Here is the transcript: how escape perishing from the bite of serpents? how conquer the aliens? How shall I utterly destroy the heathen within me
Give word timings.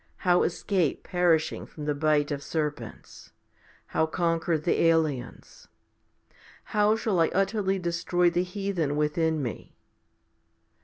how 0.25 0.41
escape 0.41 1.03
perishing 1.03 1.63
from 1.67 1.85
the 1.85 1.93
bite 1.93 2.31
of 2.31 2.41
serpents? 2.41 3.31
how 3.93 4.07
conquer 4.07 4.57
the 4.57 4.81
aliens? 4.85 5.67
How 6.73 6.95
shall 6.95 7.19
I 7.19 7.27
utterly 7.35 7.77
destroy 7.77 8.31
the 8.31 8.41
heathen 8.41 8.95
within 8.95 9.43
me 9.43 9.75